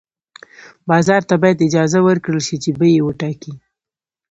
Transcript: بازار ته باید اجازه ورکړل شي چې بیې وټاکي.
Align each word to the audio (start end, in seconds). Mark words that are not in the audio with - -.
بازار 0.89 1.21
ته 1.29 1.35
باید 1.41 1.65
اجازه 1.67 1.99
ورکړل 2.03 2.41
شي 2.47 2.57
چې 2.63 2.69
بیې 2.79 3.01
وټاکي. 3.03 3.53